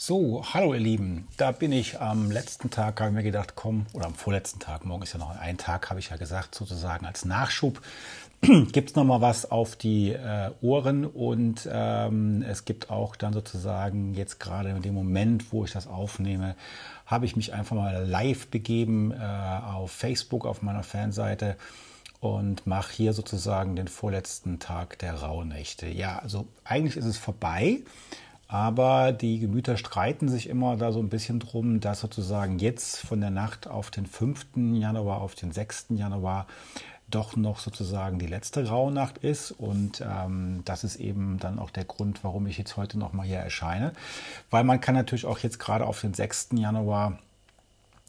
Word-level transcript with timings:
So, 0.08 0.42
hallo 0.54 0.74
ihr 0.74 0.80
Lieben, 0.80 1.28
da 1.36 1.52
bin 1.52 1.74
ich 1.74 2.00
am 2.00 2.32
letzten 2.32 2.70
Tag, 2.70 3.02
habe 3.02 3.10
ich 3.10 3.16
mir 3.18 3.24
gedacht, 3.24 3.56
komm, 3.58 3.88
oder 3.92 4.06
am 4.06 4.16
vorletzten 4.16 4.58
Tag, 4.58 4.86
morgen 4.86 5.04
ist 5.04 5.12
ja 5.12 5.20
noch 5.20 5.38
ein 5.38 5.58
Tag, 5.58 5.90
habe 5.90 6.00
ich 6.00 6.12
ja 6.12 6.16
gesagt, 6.16 6.56
sozusagen 6.56 7.06
als 7.06 7.26
Nachschub, 7.26 7.82
gibt 8.72 8.92
es 8.92 8.96
nochmal 8.96 9.20
was 9.20 9.52
auf 9.52 9.76
die 9.76 10.14
äh, 10.14 10.52
Ohren 10.62 11.04
und 11.04 11.68
ähm, 11.70 12.42
es 12.48 12.64
gibt 12.64 12.90
auch 12.90 13.18
dann 13.18 13.34
sozusagen 13.34 14.14
jetzt 14.14 14.40
gerade 14.40 14.70
in 14.70 14.82
dem 14.82 14.94
Moment, 14.94 15.52
wo 15.52 15.66
ich 15.66 15.74
das 15.74 15.88
aufnehme, 15.88 16.56
habe 17.06 17.26
ich 17.26 17.36
mich 17.36 17.52
einfach 17.52 17.76
mal 17.76 18.06
live 18.08 18.48
begeben 18.48 19.12
äh, 19.12 19.18
auf 19.18 19.92
Facebook, 19.92 20.46
auf 20.46 20.62
meiner 20.62 20.84
Fanseite 20.84 21.58
und 22.22 22.66
mache 22.66 22.94
hier 22.94 23.12
sozusagen 23.12 23.76
den 23.76 23.90
vorletzten 23.90 24.60
Tag 24.60 25.00
der 25.00 25.16
Rauhnächte. 25.16 25.88
Ja, 25.88 26.20
also 26.20 26.48
eigentlich 26.64 26.96
ist 26.96 27.04
es 27.04 27.18
vorbei. 27.18 27.82
Aber 28.48 29.12
die 29.12 29.40
Gemüter 29.40 29.76
streiten 29.76 30.30
sich 30.30 30.48
immer 30.48 30.78
da 30.78 30.92
so 30.92 31.00
ein 31.00 31.10
bisschen 31.10 31.40
drum, 31.40 31.80
dass 31.80 32.00
sozusagen 32.00 32.60
jetzt 32.60 32.98
von 32.98 33.20
der 33.20 33.30
Nacht 33.30 33.68
auf 33.68 33.92
den 33.92 34.06
5. 34.06 34.48
Januar, 34.74 35.22
auf 35.22 35.36
den 35.36 35.52
6. 35.52 35.88
Januar 35.90 36.48
doch 37.10 37.36
noch 37.36 37.60
sozusagen 37.60 38.20
die 38.20 38.28
letzte 38.28 38.68
Rauhnacht 38.68 39.18
ist. 39.18 39.52
Und 39.52 40.02
ähm, 40.02 40.62
das 40.66 40.84
ist 40.84 40.98
eben 40.98 41.40
dann 41.40 41.60
auch 41.60 41.72
der 41.72 41.86
Grund, 41.86 42.24
warum 42.24 42.48
ich 42.48 42.58
jetzt 42.58 42.78
heute 42.78 42.98
nochmal 42.98 43.26
hier 43.26 43.38
erscheine. 43.38 43.94
Weil 44.50 44.64
man 44.64 44.82
kann 44.82 44.96
natürlich 44.96 45.26
auch 45.26 45.40
jetzt 45.40 45.60
gerade 45.60 45.86
auf 45.86 46.02
den 46.02 46.14
6. 46.14 46.50
Januar 46.54 47.20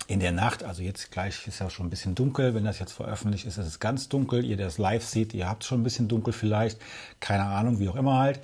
in 0.06 0.20
der 0.20 0.32
Nacht, 0.32 0.62
also 0.62 0.82
jetzt 0.82 1.10
gleich 1.10 1.46
ist 1.48 1.58
ja 1.58 1.68
schon 1.68 1.86
ein 1.86 1.90
bisschen 1.90 2.14
dunkel, 2.14 2.54
wenn 2.54 2.64
das 2.64 2.78
jetzt 2.78 2.92
veröffentlicht 2.92 3.44
ist, 3.44 3.58
ist 3.58 3.66
es 3.66 3.80
ganz 3.80 4.08
dunkel. 4.08 4.44
Ihr, 4.44 4.56
der 4.56 4.68
es 4.68 4.78
live 4.78 5.04
seht, 5.04 5.34
ihr 5.34 5.48
habt 5.48 5.64
schon 5.64 5.80
ein 5.80 5.84
bisschen 5.84 6.08
dunkel 6.08 6.32
vielleicht, 6.32 6.80
keine 7.20 7.44
Ahnung, 7.44 7.78
wie 7.80 7.88
auch 7.88 7.96
immer 7.96 8.18
halt. 8.18 8.40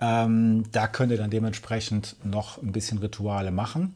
Ähm, 0.00 0.64
da 0.72 0.86
könnt 0.86 1.12
ihr 1.12 1.18
dann 1.18 1.30
dementsprechend 1.30 2.16
noch 2.24 2.60
ein 2.60 2.72
bisschen 2.72 2.98
Rituale 2.98 3.50
machen. 3.50 3.94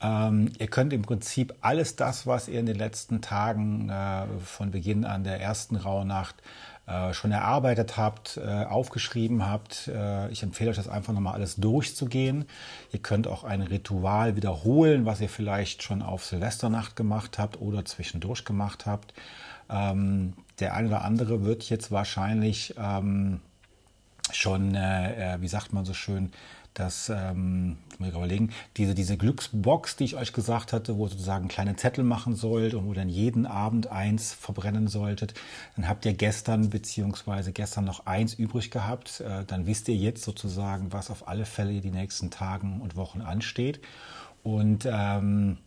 Ähm, 0.00 0.52
ihr 0.58 0.66
könnt 0.66 0.92
im 0.92 1.02
Prinzip 1.02 1.54
alles 1.60 1.96
das, 1.96 2.26
was 2.26 2.48
ihr 2.48 2.60
in 2.60 2.66
den 2.66 2.76
letzten 2.76 3.20
Tagen 3.20 3.88
äh, 3.88 4.24
von 4.44 4.70
Beginn 4.70 5.04
an 5.04 5.24
der 5.24 5.40
ersten 5.40 5.76
Rauhnacht 5.76 6.36
äh, 6.86 7.14
schon 7.14 7.30
erarbeitet 7.30 7.96
habt, 7.96 8.36
äh, 8.36 8.64
aufgeschrieben 8.64 9.46
habt. 9.46 9.86
Äh, 9.86 10.28
ich 10.30 10.42
empfehle 10.42 10.70
euch 10.70 10.76
das 10.76 10.88
einfach 10.88 11.12
nochmal 11.12 11.34
alles 11.34 11.54
durchzugehen. 11.56 12.46
Ihr 12.92 12.98
könnt 12.98 13.28
auch 13.28 13.44
ein 13.44 13.62
Ritual 13.62 14.34
wiederholen, 14.34 15.06
was 15.06 15.20
ihr 15.20 15.28
vielleicht 15.28 15.84
schon 15.84 16.02
auf 16.02 16.24
Silvesternacht 16.24 16.96
gemacht 16.96 17.38
habt 17.38 17.60
oder 17.60 17.84
zwischendurch 17.84 18.44
gemacht 18.44 18.86
habt. 18.86 19.14
Ähm, 19.70 20.32
der 20.58 20.74
eine 20.74 20.88
oder 20.88 21.04
andere 21.04 21.44
wird 21.44 21.70
jetzt 21.70 21.92
wahrscheinlich 21.92 22.74
ähm, 22.76 23.40
schon, 24.32 24.74
äh, 24.74 25.34
äh, 25.34 25.40
wie 25.40 25.48
sagt 25.48 25.72
man 25.72 25.84
so 25.84 25.94
schön, 25.94 26.32
dass, 26.74 27.10
ähm, 27.10 27.76
muss 27.98 28.08
ich 28.08 28.14
überlegen, 28.14 28.50
diese, 28.76 28.94
diese 28.94 29.16
Glücksbox, 29.16 29.96
die 29.96 30.04
ich 30.04 30.16
euch 30.16 30.32
gesagt 30.32 30.72
hatte, 30.72 30.96
wo 30.96 31.04
ihr 31.04 31.10
sozusagen 31.10 31.48
kleine 31.48 31.76
Zettel 31.76 32.02
machen 32.02 32.34
sollt 32.34 32.74
und 32.74 32.86
wo 32.86 32.94
dann 32.94 33.10
jeden 33.10 33.46
Abend 33.46 33.88
eins 33.88 34.32
verbrennen 34.32 34.88
solltet, 34.88 35.34
dann 35.76 35.86
habt 35.86 36.06
ihr 36.06 36.14
gestern 36.14 36.70
beziehungsweise 36.70 37.52
gestern 37.52 37.84
noch 37.84 38.06
eins 38.06 38.34
übrig 38.34 38.70
gehabt. 38.70 39.20
Äh, 39.20 39.44
dann 39.44 39.66
wisst 39.66 39.88
ihr 39.88 39.96
jetzt 39.96 40.22
sozusagen, 40.22 40.92
was 40.92 41.10
auf 41.10 41.28
alle 41.28 41.44
Fälle 41.44 41.80
die 41.80 41.90
nächsten 41.90 42.30
Tagen 42.30 42.80
und 42.80 42.96
Wochen 42.96 43.20
ansteht. 43.20 43.80
Und 44.42 44.88
ähm, 44.90 45.58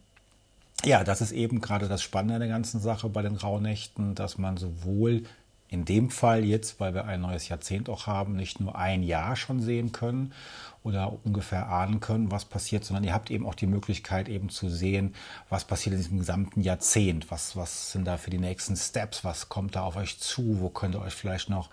ja, 0.84 1.04
das 1.04 1.22
ist 1.22 1.32
eben 1.32 1.62
gerade 1.62 1.88
das 1.88 2.02
Spannende 2.02 2.36
an 2.36 2.42
der 2.42 2.50
ganzen 2.50 2.80
Sache 2.80 3.10
bei 3.10 3.22
den 3.22 3.36
Rauhnächten, 3.36 4.16
dass 4.16 4.38
man 4.38 4.58
sowohl 4.58 5.24
in 5.70 5.86
dem 5.86 6.10
Fall 6.10 6.44
jetzt, 6.44 6.80
weil 6.80 6.94
wir 6.94 7.06
ein 7.06 7.22
neues 7.22 7.50
Jahrzehnt 7.50 7.90
auch 7.90 8.08
haben, 8.08 8.36
nicht 8.36 8.60
nur 8.60 8.76
ein 8.76 9.04
Jahr 9.04 9.36
schon 9.36 9.62
sehen 9.62 9.92
können 9.92 10.34
oder 10.84 11.18
ungefähr 11.24 11.68
ahnen 11.70 12.00
können, 12.00 12.30
was 12.30 12.46
passiert, 12.46 12.86
sondern 12.86 13.04
ihr 13.04 13.14
habt 13.14 13.32
eben 13.32 13.48
auch 13.48 13.56
die 13.56 13.66
Möglichkeit 13.66 14.30
eben 14.30 14.50
zu 14.50 14.70
sehen, 14.70 15.16
was 15.50 15.66
passiert 15.66 15.96
in 15.96 16.02
diesem 16.02 16.20
gesamten 16.20 16.62
Jahrzehnt, 16.62 17.32
was, 17.32 17.56
was 17.56 17.92
sind 17.92 18.06
da 18.06 18.18
für 18.18 18.30
die 18.30 18.38
nächsten 18.38 18.76
Steps, 18.76 19.24
was 19.24 19.50
kommt 19.50 19.76
da 19.76 19.82
auf 19.82 19.96
euch 19.96 20.20
zu, 20.20 20.62
wo 20.62 20.70
könnt 20.70 20.94
ihr 20.94 21.02
euch 21.02 21.16
vielleicht 21.16 21.50
noch 21.50 21.72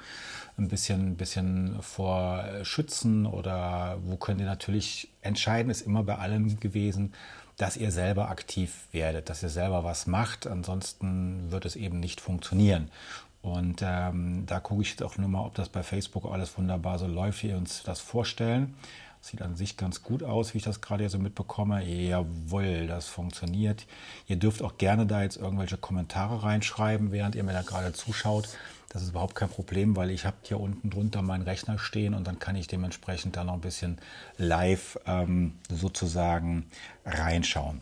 ein 0.57 0.69
bisschen, 0.69 1.09
ein 1.09 1.17
bisschen 1.17 1.83
vor 1.83 2.45
schützen 2.63 3.27
oder 3.27 3.99
wo 4.05 4.17
könnt 4.17 4.41
ihr 4.41 4.47
natürlich, 4.47 5.11
entscheiden 5.21 5.71
ist 5.71 5.83
immer 5.83 6.03
bei 6.03 6.17
allem 6.17 6.59
gewesen, 6.59 7.13
dass 7.59 7.77
ihr 7.77 7.91
selber 7.91 8.31
aktiv 8.31 8.87
werdet, 8.93 9.29
dass 9.29 9.43
ihr 9.43 9.51
selber 9.51 9.85
was 9.85 10.07
macht, 10.07 10.47
ansonsten 10.47 11.53
wird 11.53 11.67
es 11.67 11.77
eben 11.77 12.01
nicht 12.01 12.21
funktionieren. 12.21 12.91
Und 13.43 13.83
ähm, 13.85 14.47
da 14.47 14.61
gucke 14.61 14.83
ich 14.83 14.91
jetzt 14.91 15.03
auch 15.03 15.19
nur 15.19 15.29
mal, 15.29 15.45
ob 15.45 15.55
das 15.55 15.69
bei 15.69 15.83
Facebook 15.83 16.27
alles 16.27 16.57
wunderbar 16.57 16.99
so 16.99 17.09
läuft, 17.09 17.43
wie 17.43 17.49
wir 17.49 17.57
uns 17.57 17.83
das 17.83 18.01
vorstellen. 18.01 18.75
Sieht 19.21 19.43
an 19.43 19.55
sich 19.55 19.77
ganz 19.77 20.03
gut 20.03 20.23
aus, 20.23 20.53
wie 20.53 20.59
ich 20.59 20.65
das 20.65 20.81
gerade 20.81 21.09
so 21.09 21.19
mitbekomme. 21.19 21.85
Jawohl, 21.85 22.87
das 22.87 23.07
funktioniert. 23.07 23.87
Ihr 24.27 24.37
dürft 24.37 24.63
auch 24.63 24.79
gerne 24.79 25.07
da 25.07 25.23
jetzt 25.23 25.37
irgendwelche 25.37 25.77
Kommentare 25.77 26.43
reinschreiben, 26.43 27.13
während 27.13 27.35
ihr 27.35 27.45
mir 27.45 27.53
da 27.53 27.63
gerade 27.63 27.93
zuschaut. 27.93 28.49
Das 28.89 29.03
ist 29.03 29.11
überhaupt 29.11 29.35
kein 29.35 29.49
Problem, 29.49 29.97
weil 29.97 30.11
ich 30.11 30.27
habe 30.27 30.37
hier 30.43 30.61
unten 30.61 30.91
drunter 30.91 31.23
meinen 31.23 31.43
Rechner 31.43 31.79
stehen 31.79 32.15
und 32.15 32.27
dann 32.27 32.39
kann 32.39 32.57
ich 32.57 32.67
dementsprechend 32.67 33.37
da 33.37 33.45
noch 33.45 33.55
ein 33.55 33.61
bisschen 33.61 33.99
live 34.39 34.99
ähm, 35.07 35.55
sozusagen 35.71 36.67
reinschauen. 37.07 37.81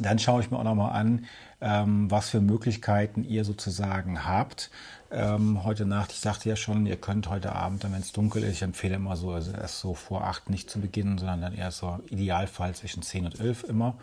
Dann 0.00 0.18
schaue 0.18 0.40
ich 0.40 0.50
mir 0.50 0.58
auch 0.58 0.64
nochmal 0.64 0.92
an, 0.92 1.26
ähm, 1.60 2.10
was 2.10 2.28
für 2.28 2.40
Möglichkeiten 2.40 3.24
ihr 3.24 3.44
sozusagen 3.44 4.26
habt. 4.26 4.70
Ähm, 5.12 5.62
heute 5.62 5.86
Nacht, 5.86 6.10
ich 6.10 6.18
sagte 6.18 6.48
ja 6.48 6.56
schon, 6.56 6.86
ihr 6.86 6.96
könnt 6.96 7.30
heute 7.30 7.52
Abend, 7.52 7.84
wenn 7.84 7.94
es 7.94 8.10
dunkel 8.10 8.42
ist, 8.42 8.54
ich 8.54 8.62
empfehle 8.62 8.96
immer 8.96 9.16
so, 9.16 9.30
also 9.30 9.52
erst 9.52 9.78
so 9.78 9.94
vor 9.94 10.24
acht 10.24 10.50
nicht 10.50 10.68
zu 10.68 10.80
beginnen, 10.80 11.18
sondern 11.18 11.40
dann 11.40 11.54
erst 11.54 11.78
so 11.78 12.00
Idealfall 12.10 12.74
zwischen 12.74 13.02
zehn 13.02 13.24
und 13.24 13.38
elf 13.38 13.62
immer. 13.62 13.94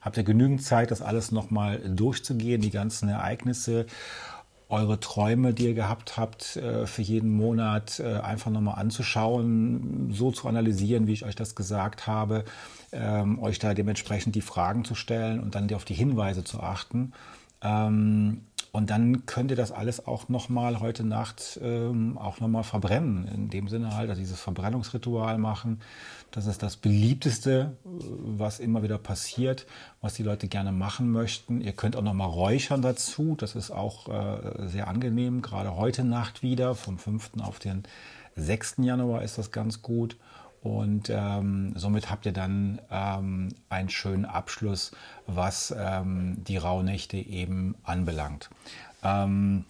Habt 0.00 0.16
ihr 0.16 0.24
genügend 0.24 0.62
Zeit, 0.62 0.90
das 0.90 1.02
alles 1.02 1.30
nochmal 1.30 1.78
durchzugehen, 1.78 2.60
die 2.60 2.70
ganzen 2.70 3.08
Ereignisse 3.08 3.86
eure 4.68 5.00
Träume, 5.00 5.54
die 5.54 5.66
ihr 5.66 5.74
gehabt 5.74 6.16
habt, 6.16 6.56
äh, 6.56 6.86
für 6.86 7.02
jeden 7.02 7.32
Monat 7.32 8.00
äh, 8.00 8.18
einfach 8.20 8.50
nochmal 8.50 8.78
anzuschauen, 8.78 10.10
so 10.12 10.30
zu 10.30 10.46
analysieren, 10.48 11.06
wie 11.06 11.12
ich 11.12 11.24
euch 11.24 11.36
das 11.36 11.54
gesagt 11.54 12.06
habe, 12.06 12.44
ähm, 12.92 13.42
euch 13.42 13.58
da 13.58 13.72
dementsprechend 13.72 14.34
die 14.34 14.42
Fragen 14.42 14.84
zu 14.84 14.94
stellen 14.94 15.40
und 15.40 15.54
dann 15.54 15.72
auf 15.72 15.84
die 15.84 15.94
Hinweise 15.94 16.44
zu 16.44 16.60
achten. 16.60 17.12
Ähm, 17.62 18.42
und 18.70 18.90
dann 18.90 19.24
könnt 19.24 19.50
ihr 19.50 19.56
das 19.56 19.72
alles 19.72 20.06
auch 20.06 20.28
nochmal 20.28 20.80
heute 20.80 21.04
Nacht 21.04 21.58
ähm, 21.62 22.18
auch 22.18 22.40
nochmal 22.40 22.64
verbrennen. 22.64 23.26
In 23.28 23.48
dem 23.48 23.68
Sinne 23.68 23.96
halt, 23.96 24.10
also 24.10 24.20
dieses 24.20 24.40
Verbrennungsritual 24.40 25.38
machen. 25.38 25.80
Das 26.30 26.46
ist 26.46 26.62
das 26.62 26.76
beliebteste, 26.76 27.76
äh, 27.84 27.88
was 27.88 28.60
immer 28.60 28.82
wieder 28.82 28.98
passiert, 28.98 29.66
was 30.02 30.14
die 30.14 30.22
Leute 30.22 30.48
gerne 30.48 30.72
machen 30.72 31.10
möchten. 31.10 31.60
Ihr 31.62 31.72
könnt 31.72 31.96
auch 31.96 32.02
nochmal 32.02 32.28
räuchern 32.28 32.82
dazu. 32.82 33.36
Das 33.38 33.54
ist 33.54 33.70
auch 33.70 34.08
äh, 34.08 34.68
sehr 34.68 34.88
angenehm. 34.88 35.40
Gerade 35.40 35.74
heute 35.76 36.04
Nacht 36.04 36.42
wieder, 36.42 36.74
vom 36.74 36.98
5. 36.98 37.32
auf 37.40 37.58
den 37.58 37.84
6. 38.36 38.76
Januar 38.78 39.22
ist 39.22 39.38
das 39.38 39.50
ganz 39.50 39.80
gut. 39.82 40.16
Und 40.62 41.08
ähm, 41.10 41.72
somit 41.76 42.10
habt 42.10 42.26
ihr 42.26 42.32
dann 42.32 42.80
ähm, 42.90 43.50
einen 43.68 43.88
schönen 43.88 44.24
Abschluss, 44.24 44.92
was 45.26 45.74
ähm, 45.76 46.42
die 46.44 46.56
Rauhnächte 46.56 47.16
eben 47.16 47.76
anbelangt. 47.84 48.50
Ähm, 49.04 49.64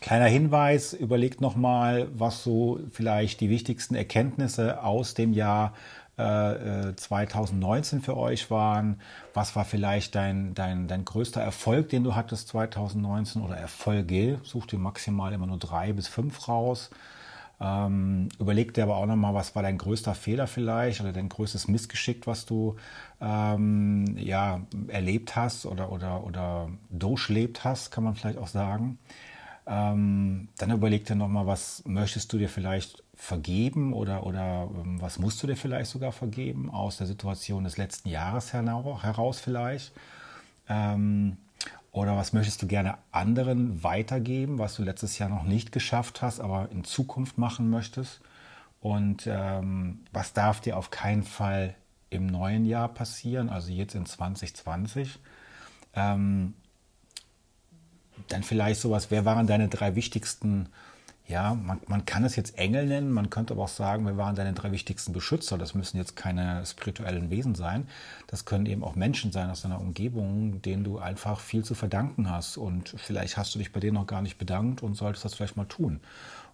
kleiner 0.00 0.26
Hinweis, 0.26 0.94
überlegt 0.94 1.40
nochmal, 1.40 2.08
was 2.14 2.42
so 2.42 2.80
vielleicht 2.92 3.40
die 3.40 3.50
wichtigsten 3.50 3.94
Erkenntnisse 3.94 4.82
aus 4.82 5.14
dem 5.14 5.34
Jahr 5.34 5.74
äh, 6.16 6.94
2019 6.94 7.98
äh, 7.98 8.02
für 8.02 8.16
euch 8.16 8.50
waren. 8.50 9.00
Was 9.34 9.56
war 9.56 9.64
vielleicht 9.64 10.14
dein, 10.14 10.54
dein, 10.54 10.88
dein 10.88 11.04
größter 11.04 11.40
Erfolg, 11.40 11.88
den 11.88 12.04
du 12.04 12.14
hattest 12.14 12.48
2019 12.48 13.42
oder 13.42 13.56
Erfolge? 13.56 14.40
Such 14.44 14.66
dir 14.66 14.78
maximal 14.78 15.32
immer 15.32 15.46
nur 15.46 15.58
drei 15.58 15.92
bis 15.92 16.08
fünf 16.08 16.48
raus. 16.48 16.90
Ähm, 17.60 18.28
überleg 18.38 18.74
dir 18.74 18.82
aber 18.84 18.96
auch 18.96 19.06
nochmal, 19.06 19.34
was 19.34 19.54
war 19.54 19.62
dein 19.62 19.78
größter 19.78 20.14
Fehler 20.14 20.46
vielleicht 20.46 21.00
oder 21.00 21.12
dein 21.12 21.28
größtes 21.28 21.68
Missgeschick, 21.68 22.26
was 22.26 22.46
du 22.46 22.76
ähm, 23.20 24.16
ja, 24.18 24.60
erlebt 24.88 25.36
hast 25.36 25.66
oder, 25.66 25.92
oder, 25.92 26.24
oder 26.24 26.68
durchlebt 26.90 27.64
hast, 27.64 27.90
kann 27.90 28.04
man 28.04 28.14
vielleicht 28.14 28.38
auch 28.38 28.48
sagen. 28.48 28.98
Ähm, 29.66 30.48
dann 30.58 30.70
überleg 30.72 31.06
dir 31.06 31.14
nochmal, 31.14 31.46
was 31.46 31.82
möchtest 31.86 32.32
du 32.32 32.38
dir 32.38 32.48
vielleicht 32.48 33.02
vergeben 33.14 33.92
oder, 33.94 34.26
oder 34.26 34.68
ähm, 34.74 35.00
was 35.00 35.18
musst 35.18 35.42
du 35.42 35.46
dir 35.46 35.56
vielleicht 35.56 35.90
sogar 35.90 36.12
vergeben 36.12 36.70
aus 36.70 36.98
der 36.98 37.06
Situation 37.06 37.64
des 37.64 37.78
letzten 37.78 38.08
Jahres 38.08 38.52
heraus 38.52 39.40
vielleicht. 39.40 39.92
Ähm, 40.68 41.36
oder 41.94 42.16
was 42.16 42.32
möchtest 42.32 42.60
du 42.60 42.66
gerne 42.66 42.98
anderen 43.12 43.84
weitergeben, 43.84 44.58
was 44.58 44.74
du 44.74 44.82
letztes 44.82 45.16
Jahr 45.18 45.28
noch 45.28 45.44
nicht 45.44 45.70
geschafft 45.70 46.22
hast, 46.22 46.40
aber 46.40 46.68
in 46.72 46.82
Zukunft 46.82 47.38
machen 47.38 47.70
möchtest? 47.70 48.20
Und 48.80 49.28
ähm, 49.28 50.00
was 50.12 50.32
darf 50.32 50.60
dir 50.60 50.76
auf 50.76 50.90
keinen 50.90 51.22
Fall 51.22 51.76
im 52.10 52.26
neuen 52.26 52.64
Jahr 52.64 52.88
passieren, 52.88 53.48
also 53.48 53.70
jetzt 53.70 53.94
in 53.94 54.06
2020? 54.06 55.20
Ähm, 55.94 56.54
dann 58.26 58.42
vielleicht 58.42 58.80
sowas, 58.80 59.12
wer 59.12 59.24
waren 59.24 59.46
deine 59.46 59.68
drei 59.68 59.94
wichtigsten 59.94 60.70
ja, 61.26 61.54
man, 61.54 61.80
man 61.86 62.04
kann 62.04 62.24
es 62.24 62.36
jetzt 62.36 62.58
Engel 62.58 62.84
nennen, 62.86 63.10
man 63.10 63.30
könnte 63.30 63.54
aber 63.54 63.64
auch 63.64 63.68
sagen, 63.68 64.04
wir 64.04 64.18
waren 64.18 64.34
deine 64.34 64.52
drei 64.52 64.72
wichtigsten 64.72 65.14
Beschützer. 65.14 65.56
Das 65.56 65.74
müssen 65.74 65.96
jetzt 65.96 66.16
keine 66.16 66.66
spirituellen 66.66 67.30
Wesen 67.30 67.54
sein. 67.54 67.88
Das 68.26 68.44
können 68.44 68.66
eben 68.66 68.84
auch 68.84 68.94
Menschen 68.94 69.32
sein 69.32 69.48
aus 69.48 69.62
deiner 69.62 69.80
Umgebung, 69.80 70.60
denen 70.60 70.84
du 70.84 70.98
einfach 70.98 71.40
viel 71.40 71.64
zu 71.64 71.74
verdanken 71.74 72.30
hast. 72.30 72.58
Und 72.58 72.94
vielleicht 72.98 73.38
hast 73.38 73.54
du 73.54 73.58
dich 73.58 73.72
bei 73.72 73.80
denen 73.80 73.94
noch 73.94 74.06
gar 74.06 74.20
nicht 74.20 74.36
bedankt 74.36 74.82
und 74.82 74.96
solltest 74.96 75.24
das 75.24 75.34
vielleicht 75.34 75.56
mal 75.56 75.64
tun. 75.64 76.00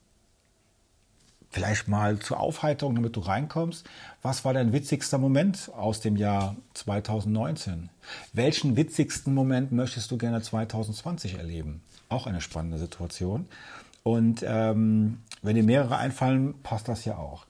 vielleicht 1.49 1.87
mal 1.87 2.19
zur 2.19 2.41
Aufheiterung, 2.41 2.95
damit 2.95 3.15
du 3.15 3.21
reinkommst. 3.21 3.89
Was 4.21 4.43
war 4.43 4.53
dein 4.53 4.73
witzigster 4.73 5.17
Moment 5.17 5.71
aus 5.73 6.01
dem 6.01 6.17
Jahr 6.17 6.57
2019? 6.73 7.89
Welchen 8.33 8.75
witzigsten 8.75 9.33
Moment 9.33 9.71
möchtest 9.71 10.11
du 10.11 10.17
gerne 10.17 10.41
2020 10.41 11.35
erleben? 11.35 11.81
Auch 12.09 12.27
eine 12.27 12.41
spannende 12.41 12.77
Situation. 12.77 13.47
Und 14.03 14.43
ähm, 14.45 15.19
wenn 15.41 15.55
dir 15.55 15.63
mehrere 15.63 15.95
einfallen, 15.95 16.61
passt 16.61 16.89
das 16.89 17.05
ja 17.05 17.17
auch. 17.17 17.45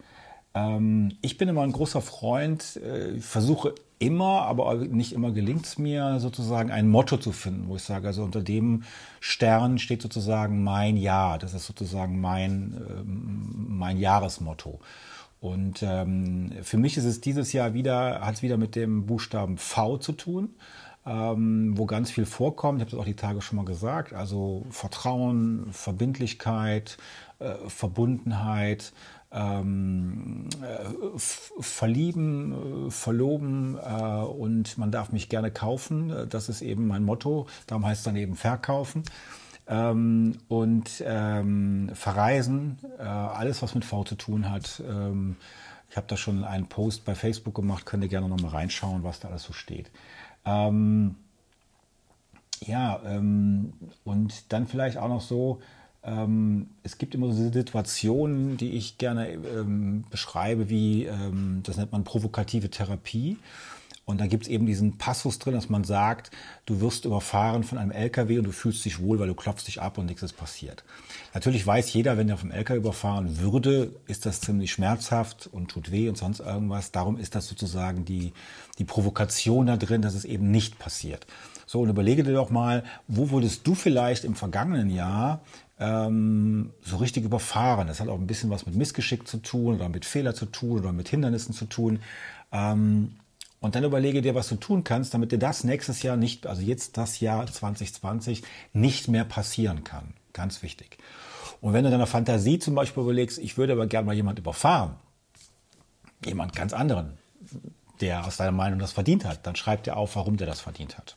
Ähm, 0.53 1.17
ich 1.21 1.37
bin 1.37 1.49
immer 1.49 1.63
ein 1.63 1.71
großer 1.71 2.01
Freund, 2.01 2.77
äh, 2.77 3.19
versuche 3.19 3.73
immer, 3.99 4.41
aber 4.43 4.75
nicht 4.75 5.13
immer 5.13 5.31
gelingt 5.31 5.65
es 5.65 5.77
mir, 5.77 6.19
sozusagen 6.19 6.71
ein 6.71 6.87
Motto 6.89 7.17
zu 7.17 7.31
finden, 7.31 7.67
wo 7.67 7.75
ich 7.75 7.83
sage, 7.83 8.07
also 8.07 8.23
unter 8.23 8.41
dem 8.41 8.83
Stern 9.19 9.79
steht 9.79 10.01
sozusagen 10.01 10.63
mein 10.63 10.97
Ja. 10.97 11.37
Das 11.37 11.53
ist 11.53 11.65
sozusagen 11.65 12.19
mein, 12.19 12.73
äh, 12.73 13.03
mein 13.05 13.97
Jahresmotto. 13.97 14.79
Und 15.39 15.83
ähm, 15.83 16.51
für 16.63 16.77
mich 16.77 16.97
ist 16.97 17.05
es 17.05 17.21
dieses 17.21 17.53
Jahr 17.53 17.73
wieder, 17.73 18.21
hat 18.21 18.35
es 18.35 18.41
wieder 18.41 18.57
mit 18.57 18.75
dem 18.75 19.05
Buchstaben 19.05 19.57
V 19.57 19.97
zu 19.97 20.13
tun, 20.13 20.55
ähm, 21.05 21.77
wo 21.77 21.85
ganz 21.85 22.09
viel 22.09 22.25
vorkommt. 22.25 22.79
Ich 22.79 22.81
habe 22.81 22.91
das 22.91 22.99
auch 22.99 23.05
die 23.05 23.15
Tage 23.15 23.41
schon 23.41 23.57
mal 23.57 23.65
gesagt. 23.65 24.13
Also 24.13 24.65
Vertrauen, 24.71 25.67
Verbindlichkeit, 25.71 26.97
äh, 27.39 27.53
Verbundenheit, 27.67 28.91
ähm, 29.35 30.47
äh, 30.61 31.19
verlieben, 31.59 32.87
äh, 32.87 32.91
verloben 32.91 33.77
äh, 33.77 34.23
und 34.23 34.77
man 34.77 34.91
darf 34.91 35.11
mich 35.11 35.27
gerne 35.27 35.51
kaufen. 35.51 36.27
Das 36.29 36.47
ist 36.47 36.61
eben 36.61 36.87
mein 36.87 37.03
Motto. 37.03 37.47
Darum 37.67 37.85
heißt 37.85 37.99
es 37.99 38.05
dann 38.05 38.15
eben 38.15 38.35
verkaufen. 38.35 39.03
Ähm, 39.67 40.37
und 40.47 41.03
ähm, 41.05 41.89
verreisen, 41.93 42.77
äh, 42.99 43.03
alles 43.03 43.61
was 43.61 43.75
mit 43.75 43.83
V 43.83 44.03
zu 44.03 44.15
tun 44.15 44.49
hat. 44.49 44.81
Ähm, 44.87 45.37
ich 45.89 45.97
habe 45.97 46.07
da 46.07 46.17
schon 46.17 46.43
einen 46.43 46.67
Post 46.67 47.03
bei 47.03 47.15
Facebook 47.15 47.55
gemacht, 47.55 47.85
könnt 47.85 48.03
ihr 48.03 48.09
gerne 48.09 48.29
noch 48.29 48.39
mal 48.39 48.49
reinschauen, 48.49 49.03
was 49.03 49.19
da 49.19 49.29
alles 49.29 49.43
so 49.43 49.53
steht. 49.53 49.89
Ähm, 50.45 51.15
ja, 52.61 53.01
ähm, 53.05 53.73
und 54.03 54.51
dann 54.53 54.67
vielleicht 54.67 54.97
auch 54.97 55.09
noch 55.09 55.21
so, 55.21 55.61
ähm, 56.05 56.67
es 56.83 56.97
gibt 56.97 57.15
immer 57.15 57.31
so 57.33 57.51
Situationen, 57.51 58.57
die 58.57 58.71
ich 58.71 58.97
gerne 58.97 59.29
ähm, 59.29 60.03
beschreibe, 60.09 60.69
wie, 60.69 61.05
ähm, 61.05 61.61
das 61.63 61.77
nennt 61.77 61.91
man 61.91 62.03
provokative 62.03 62.69
Therapie. 62.69 63.37
Und 64.05 64.21
da 64.21 64.27
gibt 64.27 64.43
es 64.43 64.49
eben 64.49 64.67
diesen 64.67 64.99
Passus 64.99 65.39
drin, 65.39 65.55
dass 65.55 65.67
man 65.67 65.83
sagt, 65.83 66.29
du 66.67 66.79
wirst 66.79 67.05
überfahren 67.05 67.63
von 67.63 67.79
einem 67.79 67.89
LKW 67.89 68.37
und 68.37 68.43
du 68.43 68.51
fühlst 68.51 68.85
dich 68.85 69.01
wohl, 69.01 69.17
weil 69.17 69.27
du 69.27 69.33
klopfst 69.33 69.65
dich 69.65 69.81
ab 69.81 69.97
und 69.97 70.05
nichts 70.05 70.21
ist 70.21 70.37
passiert. 70.37 70.83
Natürlich 71.33 71.65
weiß 71.65 71.91
jeder, 71.91 72.15
wenn 72.15 72.29
er 72.29 72.37
vom 72.37 72.51
LKW 72.51 72.77
überfahren 72.77 73.39
würde, 73.39 73.95
ist 74.05 74.27
das 74.27 74.41
ziemlich 74.41 74.71
schmerzhaft 74.71 75.49
und 75.51 75.71
tut 75.71 75.91
weh 75.91 76.07
und 76.07 76.19
sonst 76.19 76.39
irgendwas. 76.39 76.91
Darum 76.91 77.17
ist 77.17 77.33
das 77.33 77.47
sozusagen 77.47 78.05
die, 78.05 78.33
die 78.77 78.85
Provokation 78.85 79.65
da 79.65 79.75
drin, 79.75 80.03
dass 80.03 80.13
es 80.13 80.23
eben 80.23 80.51
nicht 80.51 80.77
passiert. 80.77 81.25
So, 81.65 81.81
und 81.81 81.89
überlege 81.89 82.23
dir 82.23 82.33
doch 82.33 82.51
mal, 82.51 82.83
wo 83.07 83.31
wurdest 83.31 83.65
du 83.65 83.73
vielleicht 83.73 84.23
im 84.23 84.35
vergangenen 84.35 84.91
Jahr 84.91 85.41
ähm, 85.79 86.71
so 86.81 86.97
richtig 86.97 87.25
überfahren. 87.25 87.87
Das 87.87 87.99
hat 87.99 88.07
auch 88.07 88.19
ein 88.19 88.27
bisschen 88.27 88.49
was 88.49 88.65
mit 88.65 88.75
Missgeschick 88.75 89.27
zu 89.27 89.37
tun 89.37 89.75
oder 89.75 89.89
mit 89.89 90.05
Fehler 90.05 90.33
zu 90.33 90.45
tun 90.45 90.79
oder 90.79 90.93
mit 90.93 91.09
Hindernissen 91.09 91.53
zu 91.53 91.65
tun. 91.65 91.99
Ähm, 92.51 93.15
und 93.59 93.75
dann 93.75 93.83
überlege 93.83 94.21
dir, 94.21 94.35
was 94.35 94.49
du 94.49 94.55
tun 94.55 94.83
kannst, 94.83 95.13
damit 95.13 95.31
dir 95.31 95.39
das 95.39 95.63
nächstes 95.63 96.03
Jahr 96.03 96.17
nicht, 96.17 96.45
also 96.45 96.61
jetzt 96.61 96.97
das 96.97 97.19
Jahr 97.19 97.47
2020, 97.47 98.43
nicht 98.73 99.07
mehr 99.07 99.25
passieren 99.25 99.83
kann. 99.83 100.13
Ganz 100.33 100.61
wichtig. 100.61 100.97
Und 101.61 101.73
wenn 101.73 101.83
du 101.83 101.89
deiner 101.89 102.05
Fantasie 102.05 102.59
zum 102.59 102.75
Beispiel 102.75 103.01
überlegst, 103.03 103.39
ich 103.39 103.57
würde 103.57 103.73
aber 103.73 103.87
gerne 103.87 104.05
mal 104.05 104.15
jemand 104.15 104.37
überfahren, 104.37 104.95
jemand 106.23 106.55
ganz 106.55 106.73
anderen, 106.73 107.17
der 108.01 108.25
aus 108.25 108.37
deiner 108.37 108.51
Meinung 108.51 108.79
das 108.79 108.91
verdient 108.91 109.25
hat, 109.25 109.45
dann 109.45 109.55
schreib 109.55 109.83
dir 109.83 109.97
auf, 109.97 110.15
warum 110.15 110.37
der 110.37 110.47
das 110.47 110.61
verdient 110.61 110.97
hat 110.97 111.15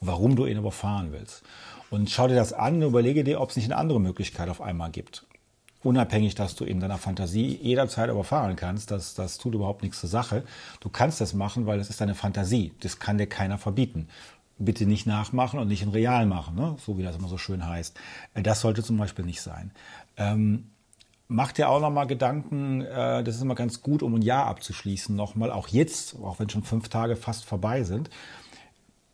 und 0.00 0.08
warum 0.08 0.36
du 0.36 0.46
ihn 0.46 0.58
überfahren 0.58 1.12
willst. 1.12 1.42
Und 1.90 2.10
schau 2.10 2.28
dir 2.28 2.34
das 2.34 2.52
an 2.52 2.76
und 2.76 2.82
überlege 2.82 3.24
dir, 3.24 3.40
ob 3.40 3.50
es 3.50 3.56
nicht 3.56 3.66
eine 3.66 3.76
andere 3.76 4.00
Möglichkeit 4.00 4.48
auf 4.48 4.60
einmal 4.60 4.90
gibt. 4.90 5.26
Unabhängig, 5.82 6.34
dass 6.34 6.56
du 6.56 6.64
in 6.64 6.80
deiner 6.80 6.98
Fantasie 6.98 7.56
jederzeit 7.62 8.10
überfahren 8.10 8.56
kannst, 8.56 8.90
das, 8.90 9.14
das 9.14 9.38
tut 9.38 9.54
überhaupt 9.54 9.82
nichts 9.82 10.00
zur 10.00 10.10
Sache. 10.10 10.42
Du 10.80 10.88
kannst 10.88 11.20
das 11.20 11.34
machen, 11.34 11.66
weil 11.66 11.78
es 11.78 11.88
ist 11.88 12.00
deine 12.00 12.16
Fantasie. 12.16 12.72
Das 12.80 12.98
kann 12.98 13.16
dir 13.16 13.28
keiner 13.28 13.58
verbieten. 13.58 14.08
Bitte 14.58 14.86
nicht 14.86 15.06
nachmachen 15.06 15.60
und 15.60 15.68
nicht 15.68 15.82
in 15.82 15.90
real 15.90 16.26
machen, 16.26 16.56
ne? 16.56 16.76
so 16.84 16.98
wie 16.98 17.04
das 17.04 17.16
immer 17.16 17.28
so 17.28 17.38
schön 17.38 17.64
heißt. 17.64 17.96
Äh, 18.34 18.42
das 18.42 18.60
sollte 18.60 18.82
zum 18.82 18.96
Beispiel 18.96 19.24
nicht 19.24 19.40
sein. 19.40 19.70
Ähm, 20.16 20.70
mach 21.28 21.52
dir 21.52 21.68
auch 21.68 21.80
nochmal 21.80 22.06
Gedanken, 22.06 22.80
äh, 22.82 23.22
das 23.22 23.36
ist 23.36 23.42
immer 23.42 23.54
ganz 23.54 23.82
gut, 23.82 24.02
um 24.02 24.14
ein 24.14 24.22
Jahr 24.22 24.46
abzuschließen, 24.46 25.14
nochmal, 25.14 25.52
auch 25.52 25.68
jetzt, 25.68 26.16
auch 26.16 26.40
wenn 26.40 26.48
schon 26.50 26.64
fünf 26.64 26.88
Tage 26.88 27.16
fast 27.16 27.44
vorbei 27.44 27.84
sind 27.84 28.10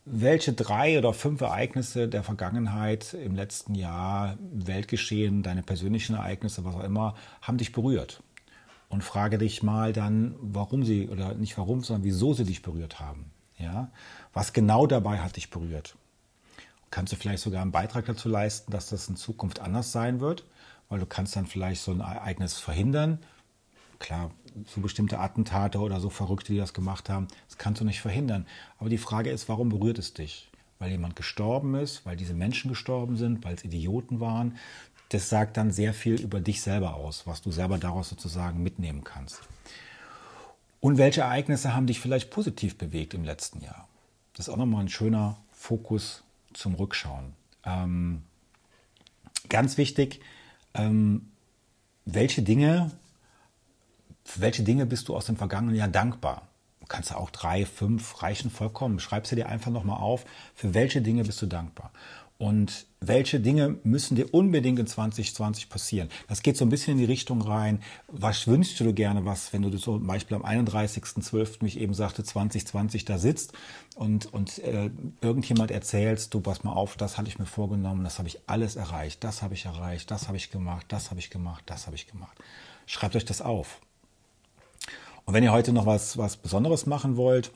welche 0.04 0.52
drei 0.52 0.99
oder 0.99 1.12
fünf 1.14 1.40
Ereignisse 1.40 2.09
der 2.09 2.23
Vergangenheit 2.23 3.14
im 3.14 3.35
letzten 3.35 3.75
Jahr, 3.75 4.37
Weltgeschehen, 4.52 5.42
deine 5.42 5.62
persönlichen 5.62 6.14
Ereignisse, 6.14 6.64
was 6.64 6.75
auch 6.75 6.85
immer, 6.85 7.14
haben 7.40 7.59
dich 7.59 7.73
berührt? 7.73 8.23
Und 8.90 9.02
frage 9.02 9.38
dich 9.38 9.62
mal 9.62 9.92
dann, 9.92 10.37
warum 10.40 10.85
sie, 10.85 11.09
oder 11.09 11.35
nicht 11.35 11.56
warum, 11.56 11.83
sondern 11.83 12.04
wieso 12.04 12.35
sie 12.35 12.44
dich 12.44 12.62
berührt 12.62 13.00
haben. 13.00 13.30
Ja? 13.59 13.90
Was 14.33 14.52
genau 14.52 14.87
dabei 14.87 15.18
hat 15.18 15.37
dich 15.37 15.50
berührt? 15.50 15.97
Kannst 16.90 17.12
du 17.12 17.16
vielleicht 17.16 17.42
sogar 17.42 17.62
einen 17.62 17.73
Beitrag 17.73 18.04
dazu 18.04 18.28
leisten, 18.28 18.71
dass 18.71 18.90
das 18.90 19.09
in 19.09 19.16
Zukunft 19.16 19.61
anders 19.61 19.90
sein 19.90 20.21
wird? 20.21 20.44
Weil 20.88 21.00
du 21.00 21.06
kannst 21.06 21.36
dann 21.36 21.46
vielleicht 21.46 21.82
so 21.82 21.92
ein 21.92 22.00
Ereignis 22.00 22.58
verhindern. 22.58 23.18
Klar, 23.98 24.30
so 24.66 24.80
bestimmte 24.80 25.18
Attentate 25.18 25.78
oder 25.78 26.00
so 26.00 26.10
Verrückte, 26.10 26.52
die 26.52 26.58
das 26.58 26.74
gemacht 26.74 27.08
haben, 27.08 27.28
das 27.48 27.58
kannst 27.58 27.80
du 27.80 27.84
nicht 27.84 28.00
verhindern. 28.00 28.46
Aber 28.78 28.88
die 28.88 28.98
Frage 28.98 29.30
ist, 29.30 29.48
warum 29.48 29.68
berührt 29.68 29.98
es 29.98 30.14
dich? 30.14 30.50
Weil 30.78 30.90
jemand 30.90 31.16
gestorben 31.16 31.74
ist, 31.74 32.04
weil 32.04 32.16
diese 32.16 32.34
Menschen 32.34 32.68
gestorben 32.68 33.16
sind, 33.16 33.44
weil 33.44 33.54
es 33.54 33.64
Idioten 33.64 34.20
waren. 34.20 34.56
Das 35.08 35.28
sagt 35.28 35.56
dann 35.56 35.70
sehr 35.70 35.94
viel 35.94 36.20
über 36.20 36.40
dich 36.40 36.60
selber 36.60 36.94
aus, 36.94 37.26
was 37.26 37.40
du 37.40 37.50
selber 37.50 37.78
daraus 37.78 38.08
sozusagen 38.08 38.62
mitnehmen 38.62 39.04
kannst. 39.04 39.40
Und 40.80 40.98
welche 40.98 41.22
Ereignisse 41.22 41.74
haben 41.74 41.86
dich 41.86 42.00
vielleicht 42.00 42.30
positiv 42.30 42.76
bewegt 42.76 43.14
im 43.14 43.24
letzten 43.24 43.62
Jahr? 43.62 43.88
Das 44.34 44.48
ist 44.48 44.52
auch 44.52 44.58
nochmal 44.58 44.82
ein 44.82 44.88
schöner 44.88 45.38
Fokus 45.52 46.24
zum 46.52 46.74
Rückschauen. 46.74 47.32
Ähm, 47.64 48.22
ganz 49.48 49.78
wichtig, 49.78 50.20
ähm, 50.75 51.31
welche 52.04 52.43
Dinge 52.43 52.90
für 54.25 54.40
welche 54.40 54.62
Dinge 54.62 54.87
bist 54.87 55.09
du 55.09 55.16
aus 55.16 55.26
dem 55.26 55.37
vergangenen 55.37 55.76
Jahr 55.76 55.88
dankbar? 55.88 56.49
Du 56.81 56.87
kannst 56.87 57.11
ja 57.11 57.16
auch 57.16 57.31
drei, 57.31 57.64
fünf 57.64 58.23
reichen 58.23 58.50
vollkommen. 58.50 58.99
Schreib 58.99 59.26
sie 59.26 59.37
dir 59.37 59.49
einfach 59.49 59.71
nochmal 59.71 60.00
auf. 60.00 60.25
Für 60.54 60.75
welche 60.75 61.02
Dinge 61.02 61.25
bist 61.25 61.40
du 61.40 61.47
dankbar? 61.47 61.90
Und 62.36 62.86
welche 63.00 63.38
Dinge 63.38 63.76
müssen 63.84 64.16
dir 64.16 64.34
unbedingt 64.34 64.80
in 64.80 64.88
2020 64.88 65.68
passieren? 65.68 66.08
Das 66.26 66.42
geht 66.42 66.56
so 66.56 66.64
ein 66.64 66.68
bisschen 66.68 66.94
in 66.94 66.98
die 66.98 67.04
Richtung 67.04 67.40
rein. 67.40 67.80
Was 68.08 68.48
wünschst 68.48 68.78
du 68.80 68.84
dir 68.84 68.92
gerne, 68.92 69.24
was, 69.24 69.52
wenn 69.52 69.62
du 69.62 69.70
zum 69.78 70.04
Beispiel 70.06 70.36
am 70.36 70.44
31.12., 70.44 71.60
wie 71.60 71.66
ich 71.66 71.78
eben 71.78 71.94
sagte, 71.94 72.24
2020 72.24 73.04
da 73.04 73.18
sitzt 73.18 73.52
und, 73.94 74.32
und 74.32 74.58
äh, 74.58 74.90
irgendjemand 75.20 75.70
erzählst, 75.70 76.34
du 76.34 76.40
pass 76.40 76.64
mal 76.64 76.72
auf, 76.72 76.96
das 76.96 77.18
hatte 77.18 77.28
ich 77.28 77.38
mir 77.38 77.46
vorgenommen, 77.46 78.02
das 78.02 78.18
habe 78.18 78.26
ich 78.26 78.40
alles 78.48 78.74
erreicht, 78.74 79.22
das 79.22 79.42
habe 79.42 79.54
ich 79.54 79.64
erreicht, 79.64 80.10
das 80.10 80.26
habe 80.26 80.36
ich 80.36 80.50
gemacht, 80.50 80.86
das 80.88 81.10
habe 81.10 81.20
ich 81.20 81.30
gemacht, 81.30 81.62
das 81.66 81.86
habe 81.86 81.94
ich 81.94 82.08
gemacht. 82.08 82.36
Schreibt 82.86 83.14
euch 83.14 83.24
das 83.24 83.42
auf. 83.42 83.80
Und 85.24 85.34
wenn 85.34 85.44
ihr 85.44 85.52
heute 85.52 85.72
noch 85.72 85.86
was, 85.86 86.18
was 86.18 86.36
Besonderes 86.36 86.84
machen 86.86 87.16
wollt, 87.16 87.52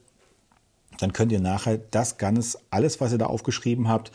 dann 0.99 1.13
könnt 1.13 1.33
ihr 1.33 1.41
nachher 1.41 1.79
das 1.79 2.19
ganz, 2.19 2.59
alles, 2.71 3.01
was 3.01 3.13
ihr 3.13 3.19
da 3.19 3.27
aufgeschrieben 3.27 3.89
habt, 3.89 4.11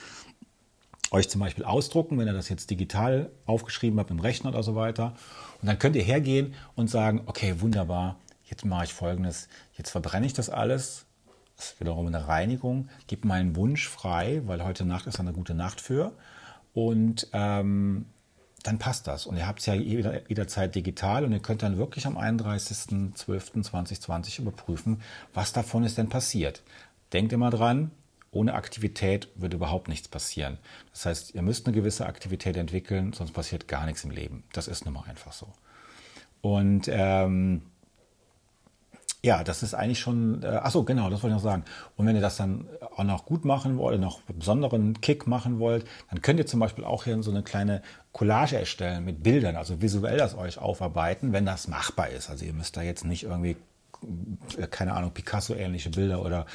euch 1.14 1.30
zum 1.30 1.40
Beispiel 1.40 1.64
ausdrucken, 1.64 2.18
wenn 2.18 2.28
ihr 2.28 2.34
das 2.34 2.50
jetzt 2.50 2.70
digital 2.70 3.30
aufgeschrieben 3.46 4.00
habt 4.00 4.12
im 4.12 4.20
Rechner 4.20 4.50
oder 4.50 4.64
so 4.64 4.76
weiter. 4.76 5.14
Und 5.62 5.68
dann 5.68 5.80
könnt 5.80 5.96
ihr 5.96 6.04
hergehen 6.04 6.54
und 6.76 6.90
sagen, 6.90 7.22
okay, 7.28 7.62
wunderbar, 7.62 8.18
jetzt 8.44 8.66
mache 8.66 8.84
ich 8.86 8.94
folgendes, 8.94 9.48
jetzt 9.78 9.92
verbrenne 9.92 10.26
ich 10.26 10.34
das 10.34 10.50
alles, 10.50 11.06
das 11.56 11.68
ist 11.68 11.80
wiederum 11.80 12.08
eine 12.08 12.28
Reinigung, 12.28 12.90
gebe 13.08 13.26
meinen 13.28 13.56
Wunsch 13.56 13.88
frei, 13.88 14.42
weil 14.46 14.64
heute 14.64 14.86
Nacht 14.86 15.06
ist 15.08 15.20
eine 15.20 15.34
gute 15.34 15.54
Nacht 15.54 15.80
für. 15.80 16.14
Und 16.74 17.28
ähm, 17.32 18.08
dann 18.64 18.80
passt 18.80 19.06
das. 19.08 19.28
Und 19.28 19.38
ihr 19.38 19.46
habt 19.46 19.60
es 19.60 19.68
ja 19.68 19.76
jederzeit 19.76 20.74
digital 20.74 21.26
und 21.26 21.32
ihr 21.32 21.40
könnt 21.40 21.62
dann 21.62 21.78
wirklich 21.78 22.08
am 22.08 22.18
31.12.2020 22.18 24.42
überprüfen, 24.42 25.00
was 25.34 25.54
davon 25.54 25.84
ist 25.84 26.00
denn 26.00 26.10
passiert. 26.10 26.64
Denkt 27.12 27.34
immer 27.34 27.52
dran, 27.52 27.92
ohne 28.34 28.54
Aktivität 28.56 29.30
wird 29.36 29.54
überhaupt 29.54 29.88
nichts 29.88 30.08
passieren. 30.08 30.58
Das 30.92 31.06
heißt, 31.06 31.36
ihr 31.36 31.42
müsst 31.42 31.66
eine 31.66 31.76
gewisse 31.76 32.06
Aktivität 32.06 32.58
entwickeln, 32.58 33.14
sonst 33.14 33.32
passiert 33.32 33.68
gar 33.68 33.86
nichts 33.86 34.04
im 34.04 34.12
Leben. 34.12 34.44
Das 34.54 34.68
ist 34.68 34.86
nun 34.86 34.96
mal 34.96 35.04
einfach 35.08 35.32
so. 35.32 35.48
Und 36.42 36.90
ähm, 36.92 37.62
ja, 39.26 39.46
das 39.46 39.64
ist 39.64 39.74
eigentlich 39.74 40.00
schon, 40.00 40.44
äh, 40.44 40.48
achso, 40.48 40.84
genau, 40.84 41.10
das 41.10 41.24
wollte 41.24 41.38
ich 41.38 41.42
noch 41.42 41.50
sagen. 41.50 41.64
Und 41.96 42.06
wenn 42.06 42.16
ihr 42.16 42.22
das 42.22 42.36
dann 42.36 42.68
auch 42.98 43.06
noch 43.06 43.26
gut 43.26 43.46
machen 43.46 43.78
wollt, 43.78 44.02
noch 44.02 44.20
besonderen 44.24 45.00
Kick 45.00 45.28
machen 45.28 45.60
wollt, 45.60 45.86
dann 46.10 46.22
könnt 46.22 46.40
ihr 46.40 46.46
zum 46.46 46.60
Beispiel 46.60 46.84
auch 46.84 47.06
hier 47.06 47.24
so 47.24 47.32
eine 47.32 47.42
kleine 47.42 47.82
Collage 48.12 48.58
erstellen 48.58 49.06
mit 49.06 49.24
Bildern, 49.24 49.56
also 49.56 49.82
visuell 49.82 50.18
das 50.18 50.36
euch 50.36 50.58
aufarbeiten, 50.58 51.32
wenn 51.32 51.46
das 51.46 51.70
machbar 51.70 52.10
ist. 52.10 52.30
Also 52.30 52.44
ihr 52.44 52.52
müsst 52.52 52.76
da 52.76 52.82
jetzt 52.82 53.06
nicht 53.06 53.24
irgendwie 53.24 53.56
keine 54.72 54.94
Ahnung, 54.94 55.12
Picasso-ähnliche 55.12 55.90
Bilder 55.90 56.24
oder, 56.24 56.46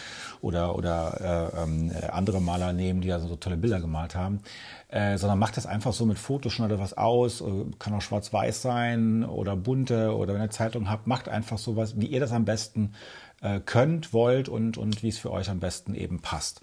oder, 0.41 0.77
oder 0.77 1.53
äh, 1.55 1.63
ähm, 1.63 1.93
andere 2.11 2.41
Maler 2.41 2.73
nehmen, 2.73 3.01
die 3.01 3.09
da 3.09 3.19
so 3.21 3.37
tolle 3.37 3.57
Bilder 3.57 3.81
gemalt 3.81 4.15
haben, 4.15 4.41
äh, 4.89 5.19
sondern 5.19 5.39
macht 5.39 5.57
das 5.57 5.67
einfach 5.67 5.93
so 5.93 6.07
mit 6.07 6.19
Fotos, 6.19 6.53
schneidet 6.53 6.79
was 6.79 6.97
aus, 6.97 7.41
äh, 7.41 7.65
kann 7.79 7.95
auch 7.95 8.03
schwarz-weiß 8.03 8.63
sein 8.63 9.25
oder 9.25 9.57
bunte 9.57 10.15
oder 10.17 10.35
wenn 10.35 10.43
ihr 10.43 10.51
Zeitung 10.51 10.91
habt, 10.91 11.07
macht 11.07 11.29
einfach 11.29 11.59
sowas, 11.59 12.01
wie 12.01 12.07
ihr 12.07 12.21
das 12.21 12.33
am 12.33 12.45
besten 12.45 12.93
äh, 13.41 13.61
könnt, 13.61 14.13
wollt 14.13 14.49
und, 14.49 14.79
und 14.79 15.03
wie 15.03 15.09
es 15.09 15.19
für 15.19 15.31
euch 15.31 15.51
am 15.51 15.61
besten 15.61 15.95
eben 15.95 16.21
passt. 16.21 16.61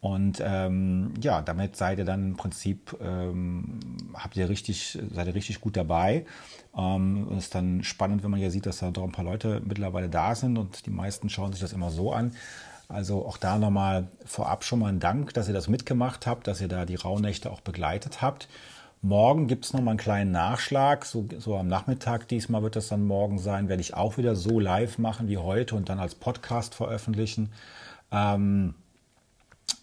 Und 0.00 0.40
ähm, 0.44 1.14
ja, 1.20 1.42
damit 1.42 1.76
seid 1.76 1.98
ihr 1.98 2.04
dann 2.04 2.30
im 2.30 2.36
Prinzip, 2.36 2.96
ähm, 3.02 3.80
habt 4.14 4.36
ihr 4.36 4.48
richtig, 4.48 4.96
seid 5.12 5.26
ihr 5.26 5.34
richtig 5.34 5.60
gut 5.60 5.76
dabei. 5.76 6.24
Ähm, 6.76 7.26
und 7.28 7.38
es 7.38 7.44
ist 7.44 7.54
dann 7.54 7.82
spannend, 7.82 8.22
wenn 8.22 8.30
man 8.30 8.40
ja 8.40 8.50
sieht, 8.50 8.66
dass 8.66 8.78
da 8.78 8.90
doch 8.92 9.02
ein 9.02 9.12
paar 9.12 9.24
Leute 9.24 9.60
mittlerweile 9.64 10.08
da 10.08 10.34
sind 10.34 10.56
und 10.56 10.86
die 10.86 10.90
meisten 10.90 11.28
schauen 11.28 11.52
sich 11.52 11.60
das 11.60 11.72
immer 11.72 11.90
so 11.90 12.12
an. 12.12 12.32
Also 12.88 13.26
auch 13.26 13.36
da 13.36 13.58
nochmal 13.58 14.06
vorab 14.24 14.64
schon 14.64 14.78
mal 14.78 14.88
ein 14.88 15.00
Dank, 15.00 15.34
dass 15.34 15.48
ihr 15.48 15.54
das 15.54 15.68
mitgemacht 15.68 16.26
habt, 16.26 16.46
dass 16.46 16.60
ihr 16.60 16.68
da 16.68 16.86
die 16.86 16.94
Rauhnächte 16.94 17.50
auch 17.50 17.60
begleitet 17.60 18.22
habt. 18.22 18.48
Morgen 19.02 19.46
gibt 19.46 19.64
es 19.64 19.72
nochmal 19.72 19.92
einen 19.92 19.98
kleinen 19.98 20.32
Nachschlag, 20.32 21.04
so, 21.04 21.28
so 21.38 21.56
am 21.56 21.68
Nachmittag 21.68 22.26
diesmal 22.28 22.62
wird 22.62 22.76
das 22.76 22.88
dann 22.88 23.06
morgen 23.06 23.38
sein, 23.38 23.68
werde 23.68 23.80
ich 23.80 23.94
auch 23.94 24.16
wieder 24.16 24.34
so 24.34 24.58
live 24.58 24.98
machen 24.98 25.28
wie 25.28 25.38
heute 25.38 25.76
und 25.76 25.88
dann 25.88 26.00
als 26.00 26.14
Podcast 26.14 26.74
veröffentlichen. 26.74 27.52
Ähm, 28.10 28.74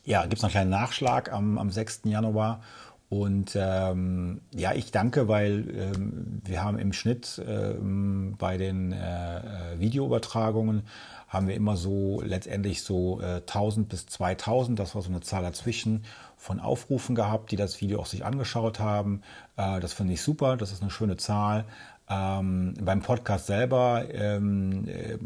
ja, 0.04 0.22
gibt 0.24 0.36
es 0.36 0.42
noch 0.42 0.50
einen 0.50 0.52
kleinen 0.52 0.70
Nachschlag 0.72 1.32
am, 1.32 1.58
am 1.58 1.70
6. 1.70 2.02
Januar. 2.06 2.62
Und 3.08 3.56
ähm, 3.56 4.42
ja, 4.54 4.74
ich 4.74 4.92
danke, 4.92 5.28
weil 5.28 5.66
ähm, 5.70 6.42
wir 6.44 6.64
haben 6.64 6.80
im 6.80 6.92
Schnitt 6.92 7.42
ähm, 7.48 8.36
bei 8.38 8.58
den 8.58 8.92
äh, 8.92 9.38
äh 9.38 9.80
Videoübertragungen 9.80 10.84
haben 11.28 11.48
wir 11.48 11.56
immer 11.56 11.78
so 11.78 12.22
letztendlich 12.22 12.82
so 12.82 13.22
äh, 13.22 13.42
1000 13.42 13.90
bis 13.90 14.08
2000, 14.08 14.80
das 14.80 14.96
war 14.96 15.02
so 15.02 15.10
eine 15.10 15.22
Zahl 15.22 15.44
dazwischen, 15.44 16.04
von 16.38 16.60
Aufrufen 16.60 17.16
gehabt, 17.16 17.52
die 17.52 17.56
das 17.56 17.82
Video 17.82 18.00
auch 18.00 18.06
sich 18.06 18.26
angeschaut 18.26 18.80
haben. 18.80 19.22
Äh, 19.58 19.80
das 19.80 19.94
finde 19.94 20.14
ich 20.14 20.22
super, 20.22 20.58
das 20.58 20.72
ist 20.72 20.82
eine 20.82 20.92
schöne 20.92 21.18
Zahl. 21.18 21.66
Ähm, 22.08 22.76
beim 22.80 23.02
Podcast 23.02 23.48
selber 23.48 24.06
ähm, 24.12 24.88
äh, 24.88 25.18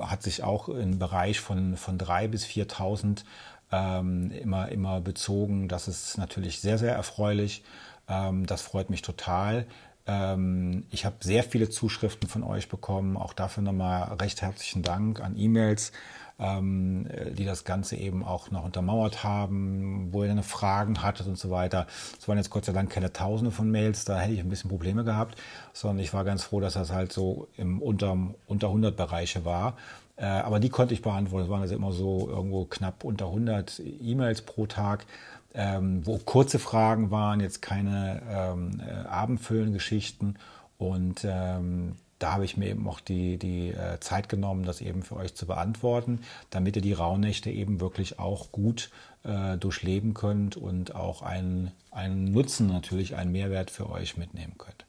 hat 0.00 0.22
sich 0.22 0.44
auch 0.44 0.68
im 0.68 0.98
Bereich 0.98 1.40
von, 1.40 1.76
von 1.76 1.98
3.000 1.98 2.28
bis 2.28 2.44
4.000 2.46 3.24
ähm, 3.72 4.30
immer, 4.30 4.68
immer 4.68 5.00
bezogen. 5.00 5.68
Das 5.68 5.88
ist 5.88 6.18
natürlich 6.18 6.60
sehr, 6.60 6.78
sehr 6.78 6.94
erfreulich. 6.94 7.62
Ähm, 8.08 8.46
das 8.46 8.62
freut 8.62 8.90
mich 8.90 9.02
total. 9.02 9.66
Ähm, 10.06 10.84
ich 10.90 11.04
habe 11.04 11.16
sehr 11.20 11.42
viele 11.42 11.70
Zuschriften 11.70 12.28
von 12.28 12.42
euch 12.42 12.68
bekommen. 12.68 13.16
Auch 13.16 13.32
dafür 13.32 13.62
nochmal 13.62 14.14
recht 14.20 14.42
herzlichen 14.42 14.82
Dank 14.82 15.20
an 15.20 15.36
E-Mails, 15.36 15.92
ähm, 16.38 17.08
die 17.32 17.44
das 17.44 17.64
Ganze 17.64 17.96
eben 17.96 18.22
auch 18.24 18.50
noch 18.50 18.64
untermauert 18.64 19.24
haben, 19.24 20.08
wo 20.12 20.24
ihr 20.24 20.30
eine 20.30 20.42
Fragen 20.42 21.02
hattet 21.02 21.26
und 21.26 21.38
so 21.38 21.50
weiter. 21.50 21.86
Es 22.18 22.28
waren 22.28 22.36
jetzt 22.36 22.50
Gott 22.50 22.66
sei 22.66 22.72
Dank 22.72 22.90
keine 22.90 23.12
Tausende 23.12 23.50
von 23.50 23.70
Mails, 23.70 24.04
da 24.04 24.18
hätte 24.20 24.34
ich 24.34 24.40
ein 24.40 24.48
bisschen 24.48 24.70
Probleme 24.70 25.04
gehabt, 25.04 25.40
sondern 25.72 26.00
ich 26.00 26.12
war 26.12 26.24
ganz 26.24 26.44
froh, 26.44 26.60
dass 26.60 26.74
das 26.74 26.92
halt 26.92 27.12
so 27.12 27.48
im 27.56 27.80
unter, 27.80 28.16
unter 28.46 28.66
100 28.66 28.96
Bereiche 28.96 29.44
war. 29.44 29.76
Äh, 30.16 30.26
aber 30.26 30.60
die 30.60 30.68
konnte 30.68 30.94
ich 30.94 31.02
beantworten. 31.02 31.44
Es 31.44 31.50
waren 31.50 31.62
also 31.62 31.74
immer 31.74 31.92
so 31.92 32.28
irgendwo 32.28 32.64
knapp 32.64 33.04
unter 33.04 33.26
100 33.26 33.82
E-Mails 34.00 34.42
pro 34.42 34.66
Tag, 34.66 35.06
ähm, 35.54 36.06
wo 36.06 36.18
kurze 36.18 36.58
Fragen 36.58 37.10
waren, 37.10 37.40
jetzt 37.40 37.62
keine 37.62 38.22
ähm, 38.28 38.80
äh, 38.86 39.06
abendfüllenden 39.06 39.72
Geschichten. 39.72 40.36
Und 40.78 41.24
ähm, 41.24 41.96
da 42.18 42.32
habe 42.32 42.44
ich 42.44 42.56
mir 42.56 42.68
eben 42.68 42.88
auch 42.88 43.00
die, 43.00 43.38
die 43.38 43.70
äh, 43.70 43.98
Zeit 44.00 44.28
genommen, 44.28 44.64
das 44.64 44.80
eben 44.80 45.02
für 45.02 45.16
euch 45.16 45.34
zu 45.34 45.46
beantworten, 45.46 46.20
damit 46.50 46.76
ihr 46.76 46.82
die 46.82 46.92
Rauhnächte 46.92 47.50
eben 47.50 47.80
wirklich 47.80 48.18
auch 48.18 48.52
gut 48.52 48.90
äh, 49.24 49.58
durchleben 49.58 50.14
könnt 50.14 50.56
und 50.56 50.94
auch 50.94 51.22
einen, 51.22 51.72
einen 51.90 52.32
Nutzen 52.32 52.68
natürlich, 52.68 53.16
einen 53.16 53.32
Mehrwert 53.32 53.70
für 53.70 53.90
euch 53.90 54.16
mitnehmen 54.16 54.54
könnt. 54.58 54.86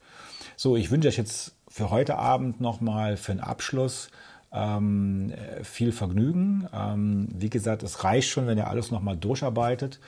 So, 0.55 0.75
ich 0.75 0.91
wünsche 0.91 1.07
euch 1.07 1.17
jetzt 1.17 1.55
für 1.67 1.89
heute 1.89 2.17
Abend 2.17 2.61
nochmal 2.61 3.17
für 3.17 3.33
den 3.33 3.41
Abschluss 3.41 4.09
ähm, 4.51 5.33
viel 5.63 5.91
Vergnügen. 5.91 6.67
Ähm, 6.73 7.27
wie 7.33 7.49
gesagt, 7.49 7.83
es 7.83 8.03
reicht 8.03 8.29
schon, 8.29 8.47
wenn 8.47 8.57
ihr 8.57 8.67
alles 8.67 8.91
nochmal 8.91 9.17
durcharbeitet 9.17 9.99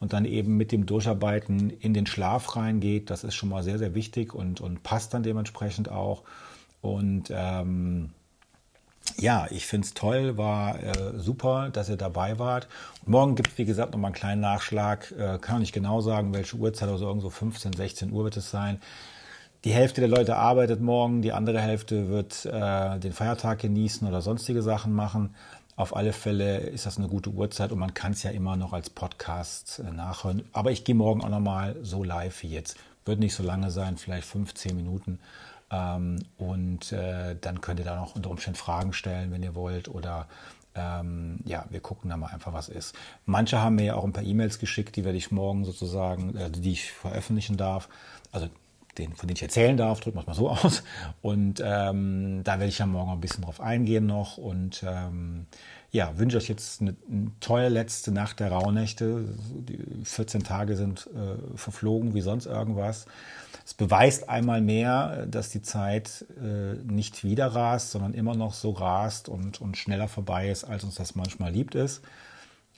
und 0.00 0.12
dann 0.12 0.24
eben 0.24 0.56
mit 0.56 0.72
dem 0.72 0.86
Durcharbeiten 0.86 1.70
in 1.70 1.94
den 1.94 2.06
Schlaf 2.06 2.56
reingeht. 2.56 3.10
Das 3.10 3.24
ist 3.24 3.34
schon 3.34 3.48
mal 3.48 3.62
sehr, 3.62 3.78
sehr 3.78 3.94
wichtig 3.94 4.34
und, 4.34 4.60
und 4.60 4.82
passt 4.82 5.14
dann 5.14 5.22
dementsprechend 5.22 5.90
auch. 5.90 6.22
Und 6.82 7.30
ähm, 7.30 8.10
ja, 9.18 9.46
ich 9.50 9.66
finde 9.66 9.86
es 9.86 9.94
toll, 9.94 10.36
war 10.36 10.82
äh, 10.82 11.18
super, 11.18 11.70
dass 11.70 11.88
ihr 11.88 11.96
dabei 11.96 12.38
wart. 12.38 12.68
Und 13.04 13.12
morgen 13.12 13.34
gibt 13.34 13.52
es, 13.52 13.58
wie 13.58 13.64
gesagt, 13.64 13.92
nochmal 13.92 14.10
einen 14.10 14.14
kleinen 14.14 14.40
Nachschlag. 14.40 15.12
Äh, 15.12 15.38
kann 15.38 15.60
nicht 15.60 15.72
genau 15.72 16.00
sagen, 16.00 16.34
welche 16.34 16.56
Uhrzeit, 16.56 16.88
also 16.88 17.06
irgendwo 17.06 17.30
15, 17.30 17.72
16 17.72 18.12
Uhr 18.12 18.24
wird 18.24 18.36
es 18.36 18.50
sein. 18.50 18.80
Die 19.64 19.72
Hälfte 19.72 20.00
der 20.00 20.08
Leute 20.08 20.36
arbeitet 20.36 20.80
morgen, 20.80 21.22
die 21.22 21.32
andere 21.32 21.60
Hälfte 21.60 22.08
wird 22.08 22.44
äh, 22.46 22.98
den 22.98 23.12
Feiertag 23.12 23.60
genießen 23.60 24.06
oder 24.06 24.20
sonstige 24.20 24.62
Sachen 24.62 24.92
machen. 24.92 25.34
Auf 25.74 25.94
alle 25.94 26.12
Fälle 26.12 26.58
ist 26.58 26.86
das 26.86 26.98
eine 26.98 27.08
gute 27.08 27.30
Uhrzeit 27.30 27.72
und 27.72 27.78
man 27.78 27.92
kann 27.92 28.12
es 28.12 28.22
ja 28.22 28.30
immer 28.30 28.56
noch 28.56 28.72
als 28.72 28.90
Podcast 28.90 29.80
äh, 29.80 29.92
nachhören. 29.92 30.44
Aber 30.52 30.70
ich 30.70 30.84
gehe 30.84 30.94
morgen 30.94 31.22
auch 31.22 31.28
nochmal 31.28 31.76
so 31.82 32.04
live 32.04 32.42
wie 32.42 32.48
jetzt. 32.48 32.76
Wird 33.04 33.18
nicht 33.18 33.34
so 33.34 33.42
lange 33.42 33.70
sein, 33.70 33.96
vielleicht 33.96 34.26
15 34.26 34.76
Minuten. 34.76 35.18
Ähm, 35.70 36.20
und 36.38 36.92
äh, 36.92 37.36
dann 37.40 37.60
könnt 37.60 37.80
ihr 37.80 37.84
da 37.84 37.96
noch 37.96 38.14
unter 38.14 38.30
Umständen 38.30 38.58
Fragen 38.58 38.92
stellen, 38.92 39.32
wenn 39.32 39.42
ihr 39.42 39.54
wollt. 39.54 39.88
Oder 39.88 40.28
ähm, 40.74 41.40
ja, 41.44 41.64
wir 41.70 41.80
gucken 41.80 42.10
da 42.10 42.16
mal 42.16 42.28
einfach, 42.28 42.52
was 42.52 42.68
ist. 42.68 42.94
Manche 43.24 43.60
haben 43.60 43.76
mir 43.76 43.84
ja 43.84 43.94
auch 43.96 44.04
ein 44.04 44.12
paar 44.12 44.24
E-Mails 44.24 44.58
geschickt, 44.58 44.96
die 44.96 45.04
werde 45.04 45.18
ich 45.18 45.30
morgen 45.30 45.64
sozusagen, 45.64 46.36
äh, 46.36 46.50
die 46.50 46.72
ich 46.72 46.92
veröffentlichen 46.92 47.56
darf. 47.56 47.88
Also 48.32 48.48
den, 48.98 49.14
von 49.14 49.28
denen 49.28 49.36
ich 49.36 49.42
erzählen 49.42 49.76
darf, 49.76 50.00
drücken 50.00 50.16
wir 50.16 50.22
es 50.22 50.26
mal 50.26 50.34
so 50.34 50.50
aus. 50.66 50.82
Und 51.22 51.62
ähm, 51.64 52.42
da 52.44 52.52
werde 52.52 52.66
ich 52.66 52.78
ja 52.78 52.86
morgen 52.86 53.12
ein 53.12 53.20
bisschen 53.20 53.44
drauf 53.44 53.60
eingehen 53.60 54.06
noch. 54.06 54.38
Und 54.38 54.84
ähm, 54.86 55.46
ja, 55.90 56.18
wünsche 56.18 56.36
euch 56.36 56.48
jetzt 56.48 56.80
eine, 56.80 56.96
eine, 57.10 57.30
tolle 57.40 57.68
letzte 57.68 58.12
Nacht 58.12 58.40
der 58.40 58.52
Rauhnächte. 58.52 59.24
Die 59.68 60.04
14 60.04 60.42
Tage 60.42 60.76
sind 60.76 61.08
äh, 61.14 61.56
verflogen 61.56 62.14
wie 62.14 62.20
sonst 62.20 62.46
irgendwas. 62.46 63.06
Es 63.64 63.74
beweist 63.74 64.28
einmal 64.28 64.60
mehr, 64.60 65.26
dass 65.26 65.50
die 65.50 65.62
Zeit 65.62 66.24
äh, 66.40 66.74
nicht 66.84 67.24
wieder 67.24 67.48
rast, 67.48 67.90
sondern 67.90 68.14
immer 68.14 68.36
noch 68.36 68.54
so 68.54 68.70
rast 68.70 69.28
und, 69.28 69.60
und 69.60 69.76
schneller 69.76 70.06
vorbei 70.06 70.50
ist, 70.50 70.64
als 70.64 70.84
uns 70.84 70.94
das 70.94 71.14
manchmal 71.16 71.52
liebt 71.52 71.74
ist. 71.74 72.02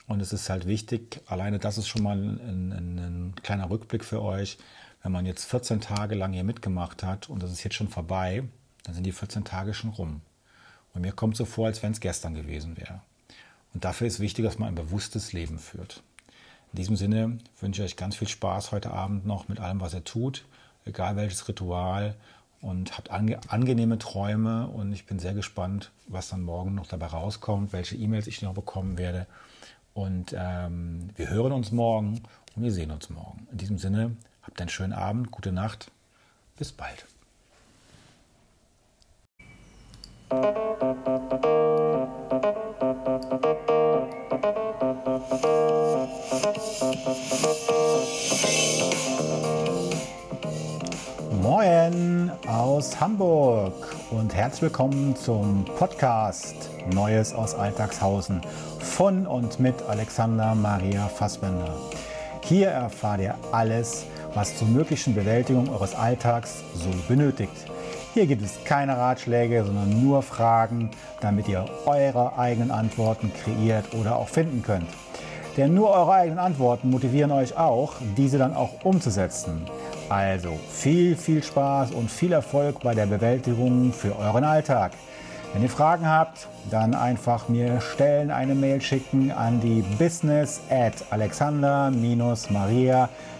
Und 0.06 0.22
es 0.22 0.32
ist 0.32 0.48
halt 0.48 0.66
wichtig, 0.66 1.20
alleine 1.26 1.58
das 1.58 1.76
ist 1.76 1.88
schon 1.88 2.02
mal 2.02 2.16
ein, 2.16 2.72
ein, 2.72 2.98
ein 2.98 3.34
kleiner 3.42 3.68
Rückblick 3.68 4.02
für 4.02 4.22
euch. 4.22 4.56
Wenn 5.08 5.12
man 5.14 5.24
jetzt 5.24 5.46
14 5.46 5.80
Tage 5.80 6.14
lang 6.14 6.34
hier 6.34 6.44
mitgemacht 6.44 7.02
hat 7.02 7.30
und 7.30 7.42
das 7.42 7.50
ist 7.50 7.64
jetzt 7.64 7.76
schon 7.76 7.88
vorbei, 7.88 8.42
dann 8.84 8.94
sind 8.94 9.04
die 9.04 9.12
14 9.12 9.42
Tage 9.42 9.72
schon 9.72 9.88
rum. 9.88 10.20
Und 10.92 11.00
mir 11.00 11.12
kommt 11.12 11.34
so 11.34 11.46
vor, 11.46 11.64
als 11.64 11.82
wenn 11.82 11.92
es 11.92 12.00
gestern 12.00 12.34
gewesen 12.34 12.76
wäre. 12.76 13.00
Und 13.72 13.86
dafür 13.86 14.06
ist 14.06 14.20
wichtig, 14.20 14.44
dass 14.44 14.58
man 14.58 14.68
ein 14.68 14.74
bewusstes 14.74 15.32
Leben 15.32 15.58
führt. 15.58 16.02
In 16.74 16.76
diesem 16.76 16.96
Sinne 16.96 17.38
wünsche 17.58 17.82
ich 17.82 17.92
euch 17.92 17.96
ganz 17.96 18.16
viel 18.16 18.28
Spaß 18.28 18.70
heute 18.70 18.90
Abend 18.90 19.24
noch 19.24 19.48
mit 19.48 19.60
allem, 19.60 19.80
was 19.80 19.94
ihr 19.94 20.04
tut, 20.04 20.44
egal 20.84 21.16
welches 21.16 21.48
Ritual 21.48 22.14
und 22.60 22.98
habt 22.98 23.10
ange 23.10 23.40
angenehme 23.48 23.96
Träume 23.96 24.66
und 24.66 24.92
ich 24.92 25.06
bin 25.06 25.18
sehr 25.18 25.32
gespannt, 25.32 25.90
was 26.06 26.28
dann 26.28 26.42
morgen 26.42 26.74
noch 26.74 26.86
dabei 26.86 27.06
rauskommt, 27.06 27.72
welche 27.72 27.96
E-Mails 27.96 28.26
ich 28.26 28.42
noch 28.42 28.52
bekommen 28.52 28.98
werde. 28.98 29.26
Und 29.94 30.36
ähm, 30.38 31.08
wir 31.16 31.30
hören 31.30 31.52
uns 31.52 31.72
morgen 31.72 32.20
und 32.54 32.62
wir 32.62 32.72
sehen 32.72 32.90
uns 32.90 33.08
morgen. 33.08 33.48
In 33.50 33.56
diesem 33.56 33.78
Sinne, 33.78 34.14
habt 34.48 34.60
einen 34.62 34.70
schönen 34.70 34.94
Abend, 34.94 35.30
gute 35.30 35.52
Nacht, 35.52 35.90
bis 36.56 36.72
bald. 36.72 37.04
Moin 51.42 52.32
aus 52.46 52.98
Hamburg 52.98 53.74
und 54.10 54.34
herzlich 54.34 54.62
willkommen 54.62 55.14
zum 55.14 55.66
Podcast 55.76 56.70
Neues 56.94 57.34
aus 57.34 57.54
Alltagshausen 57.54 58.40
von 58.80 59.26
und 59.26 59.60
mit 59.60 59.82
Alexander 59.82 60.54
Maria 60.54 61.08
Fassbender. 61.08 61.74
Hier 62.44 62.68
erfahrt 62.68 63.20
ihr 63.20 63.34
alles, 63.52 64.06
was 64.38 64.56
zur 64.56 64.68
möglichen 64.68 65.16
Bewältigung 65.16 65.68
eures 65.68 65.96
Alltags 65.96 66.62
so 66.72 66.90
benötigt. 67.08 67.66
Hier 68.14 68.24
gibt 68.28 68.44
es 68.44 68.62
keine 68.64 68.96
Ratschläge, 68.96 69.64
sondern 69.64 70.00
nur 70.00 70.22
Fragen, 70.22 70.90
damit 71.20 71.48
ihr 71.48 71.64
eure 71.86 72.38
eigenen 72.38 72.70
Antworten 72.70 73.32
kreiert 73.42 73.86
oder 74.00 74.14
auch 74.14 74.28
finden 74.28 74.62
könnt. 74.62 74.86
Denn 75.56 75.74
nur 75.74 75.90
eure 75.90 76.12
eigenen 76.12 76.38
Antworten 76.38 76.88
motivieren 76.88 77.32
euch 77.32 77.56
auch, 77.56 77.94
diese 78.16 78.38
dann 78.38 78.54
auch 78.54 78.84
umzusetzen. 78.84 79.62
Also 80.08 80.56
viel, 80.70 81.16
viel 81.16 81.42
Spaß 81.42 81.90
und 81.90 82.08
viel 82.08 82.30
Erfolg 82.30 82.78
bei 82.80 82.94
der 82.94 83.06
Bewältigung 83.06 83.92
für 83.92 84.16
euren 84.16 84.44
Alltag. 84.44 84.92
Wenn 85.52 85.62
ihr 85.62 85.70
Fragen 85.70 86.06
habt, 86.06 86.46
dann 86.70 86.94
einfach 86.94 87.48
mir 87.48 87.80
stellen, 87.80 88.30
eine 88.30 88.54
Mail 88.54 88.80
schicken 88.82 89.32
an 89.32 89.60
die 89.60 89.82
business 89.98 90.60
at 90.70 90.92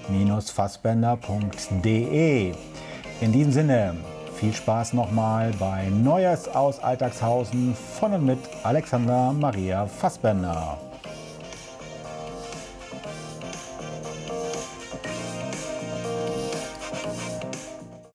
alexander-maria-fassbender.de. 0.09 2.53
In 3.21 3.33
diesem 3.33 3.53
Sinne, 3.53 3.97
viel 4.35 4.55
Spaß 4.55 4.93
nochmal 4.93 5.53
bei 5.59 5.89
Neues 5.89 6.47
aus 6.49 6.79
Alltagshausen 6.79 7.75
von 7.99 8.13
und 8.13 8.27
mit 8.27 8.39
Alexander 8.63 9.33
Maria 9.33 9.87
Fassbender. 9.87 10.79